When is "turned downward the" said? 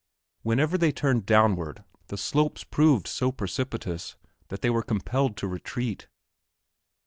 0.91-2.17